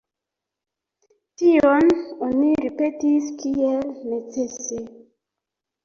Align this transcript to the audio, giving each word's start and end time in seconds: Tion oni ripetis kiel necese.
Tion 1.41 1.93
oni 2.29 2.51
ripetis 2.65 3.31
kiel 3.45 3.87
necese. 4.17 4.85